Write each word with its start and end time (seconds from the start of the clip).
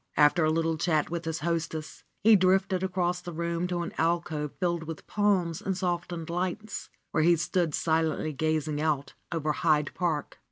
After 0.17 0.43
a 0.43 0.49
little 0.49 0.77
chat 0.79 1.11
with 1.11 1.25
his 1.25 1.41
hostess, 1.41 2.03
he 2.23 2.35
drifted 2.35 2.81
across 2.81 3.21
the 3.21 3.31
room 3.31 3.67
to 3.67 3.83
an 3.83 3.93
alcove 3.99 4.51
filled 4.59 4.85
with 4.85 5.05
palms 5.05 5.61
and 5.61 5.77
softened 5.77 6.27
lights, 6.27 6.89
where 7.11 7.21
he 7.21 7.35
stood 7.35 7.75
silently 7.75 8.33
gazing 8.33 8.81
out 8.81 9.13
over 9.31 9.51
Hyde 9.51 9.91
Park. 9.93 10.39